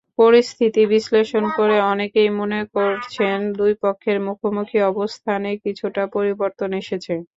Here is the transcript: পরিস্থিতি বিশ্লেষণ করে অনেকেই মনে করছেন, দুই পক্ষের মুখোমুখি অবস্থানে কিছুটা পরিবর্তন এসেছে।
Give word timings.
পরিস্থিতি 0.19 0.81
বিশ্লেষণ 0.93 1.43
করে 1.57 1.77
অনেকেই 1.91 2.29
মনে 2.39 2.61
করছেন, 2.75 3.37
দুই 3.59 3.73
পক্ষের 3.83 4.17
মুখোমুখি 4.27 4.77
অবস্থানে 4.91 5.49
কিছুটা 5.63 6.03
পরিবর্তন 6.15 6.69
এসেছে। 6.81 7.13